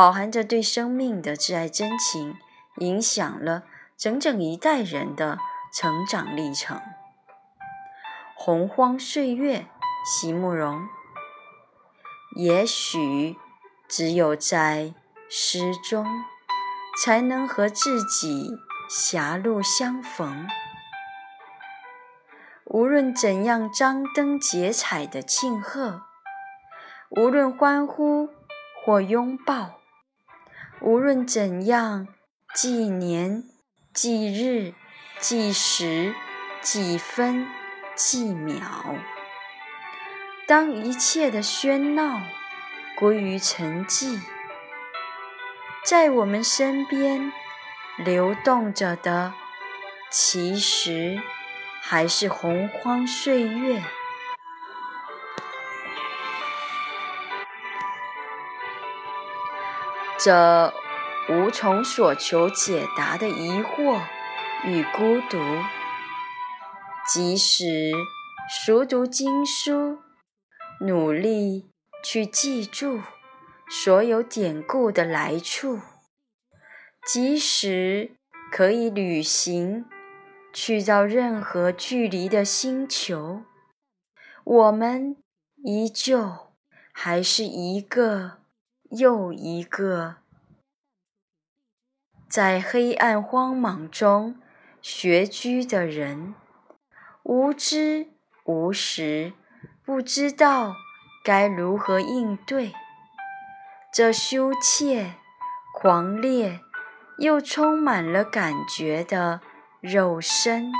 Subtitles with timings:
[0.00, 2.38] 饱含着对生命的挚爱真情，
[2.76, 3.64] 影响了
[3.98, 5.36] 整整一代人的
[5.74, 6.80] 成长历程。
[8.34, 9.66] 洪荒岁月，
[10.02, 10.88] 席慕容。
[12.34, 13.36] 也许
[13.86, 14.94] 只有在
[15.28, 16.06] 诗中，
[17.04, 18.52] 才能和自己
[18.88, 20.48] 狭路相逢。
[22.64, 26.04] 无论怎样张灯结彩的庆贺，
[27.10, 28.30] 无论欢呼
[28.82, 29.79] 或拥抱。
[30.82, 32.08] 无论怎样
[32.54, 33.44] 纪年、
[33.92, 34.72] 纪日、
[35.18, 36.14] 计时、
[36.62, 37.46] 几分、
[37.94, 38.96] 几秒，
[40.46, 42.22] 当一切的喧闹
[42.98, 44.20] 归于沉寂，
[45.84, 47.30] 在我们身边
[47.98, 49.34] 流动着的，
[50.10, 51.20] 其实
[51.82, 53.82] 还是洪荒岁月。
[60.22, 60.70] 这
[61.30, 64.02] 无从所求解答的疑惑
[64.66, 65.38] 与孤独，
[67.08, 67.90] 即使
[68.50, 70.00] 熟读经书，
[70.80, 71.70] 努力
[72.04, 73.00] 去记住
[73.70, 75.80] 所有典故的来处，
[77.06, 78.10] 即使
[78.52, 79.86] 可以旅行
[80.52, 83.40] 去到任何距离的星球，
[84.44, 85.16] 我们
[85.64, 86.52] 依旧
[86.92, 88.39] 还是一个。
[88.90, 90.16] 又一个
[92.28, 94.36] 在黑暗荒莽中
[94.82, 96.34] 学居的人，
[97.22, 98.08] 无知
[98.44, 99.32] 无识，
[99.84, 100.74] 不知道
[101.24, 102.72] 该如何应对
[103.92, 105.14] 这羞怯、
[105.72, 106.60] 狂烈
[107.18, 109.40] 又充满了感觉的
[109.80, 110.72] 肉身。